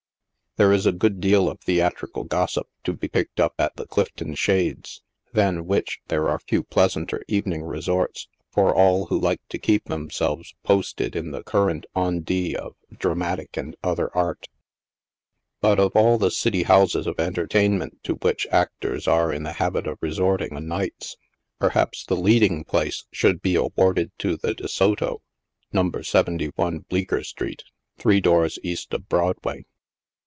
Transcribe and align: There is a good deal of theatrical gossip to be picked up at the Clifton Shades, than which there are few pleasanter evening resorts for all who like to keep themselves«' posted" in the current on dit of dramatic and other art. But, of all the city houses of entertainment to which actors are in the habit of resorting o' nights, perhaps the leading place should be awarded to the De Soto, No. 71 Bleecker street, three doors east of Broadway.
There 0.57 0.73
is 0.73 0.85
a 0.85 0.91
good 0.91 1.21
deal 1.21 1.49
of 1.49 1.61
theatrical 1.61 2.25
gossip 2.25 2.67
to 2.83 2.91
be 2.91 3.07
picked 3.07 3.39
up 3.39 3.53
at 3.57 3.77
the 3.77 3.87
Clifton 3.87 4.35
Shades, 4.35 5.01
than 5.31 5.65
which 5.65 6.01
there 6.09 6.27
are 6.27 6.39
few 6.39 6.61
pleasanter 6.63 7.23
evening 7.29 7.63
resorts 7.63 8.27
for 8.51 8.75
all 8.75 9.05
who 9.05 9.17
like 9.17 9.39
to 9.47 9.57
keep 9.57 9.85
themselves«' 9.85 10.53
posted" 10.65 11.15
in 11.15 11.31
the 11.31 11.41
current 11.41 11.85
on 11.95 12.19
dit 12.19 12.57
of 12.57 12.75
dramatic 12.91 13.55
and 13.55 13.77
other 13.81 14.11
art. 14.13 14.49
But, 15.61 15.79
of 15.79 15.93
all 15.95 16.17
the 16.17 16.29
city 16.29 16.63
houses 16.63 17.07
of 17.07 17.17
entertainment 17.17 18.03
to 18.03 18.15
which 18.15 18.45
actors 18.51 19.07
are 19.07 19.31
in 19.31 19.43
the 19.43 19.53
habit 19.53 19.87
of 19.87 19.99
resorting 20.01 20.53
o' 20.57 20.59
nights, 20.59 21.15
perhaps 21.59 22.03
the 22.03 22.17
leading 22.17 22.65
place 22.65 23.05
should 23.13 23.41
be 23.41 23.55
awarded 23.55 24.11
to 24.19 24.35
the 24.35 24.53
De 24.53 24.67
Soto, 24.67 25.21
No. 25.71 25.89
71 26.01 26.79
Bleecker 26.89 27.23
street, 27.23 27.63
three 27.97 28.19
doors 28.19 28.59
east 28.63 28.93
of 28.93 29.07
Broadway. 29.07 29.63